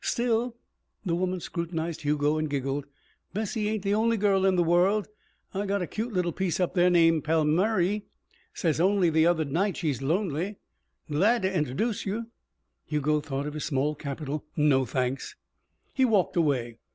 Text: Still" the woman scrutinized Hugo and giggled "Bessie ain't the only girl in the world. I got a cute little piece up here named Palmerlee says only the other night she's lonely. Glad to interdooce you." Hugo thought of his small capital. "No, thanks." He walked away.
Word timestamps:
Still" 0.03 0.55
the 1.05 1.13
woman 1.13 1.39
scrutinized 1.41 2.01
Hugo 2.01 2.39
and 2.39 2.49
giggled 2.49 2.87
"Bessie 3.35 3.69
ain't 3.69 3.83
the 3.83 3.93
only 3.93 4.17
girl 4.17 4.47
in 4.47 4.55
the 4.55 4.63
world. 4.63 5.07
I 5.53 5.67
got 5.67 5.83
a 5.83 5.85
cute 5.85 6.11
little 6.11 6.31
piece 6.31 6.59
up 6.59 6.75
here 6.75 6.89
named 6.89 7.23
Palmerlee 7.23 8.05
says 8.51 8.81
only 8.81 9.11
the 9.11 9.27
other 9.27 9.45
night 9.45 9.77
she's 9.77 10.01
lonely. 10.01 10.57
Glad 11.07 11.43
to 11.43 11.53
interdooce 11.55 12.07
you." 12.07 12.31
Hugo 12.87 13.19
thought 13.21 13.45
of 13.45 13.53
his 13.53 13.65
small 13.65 13.93
capital. 13.93 14.43
"No, 14.57 14.87
thanks." 14.87 15.35
He 15.93 16.03
walked 16.03 16.35
away. 16.35 16.79